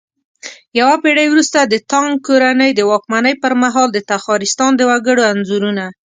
[0.79, 5.83] يوه پېړۍ وروسته د تانگ کورنۍ د واکمنۍ پرمهال د تخارستان د وگړو انځورونه